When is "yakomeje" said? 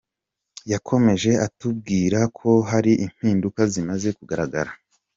0.71-1.31